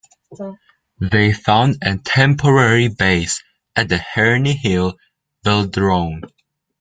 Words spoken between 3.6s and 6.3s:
at the Herne Hill Velodrome.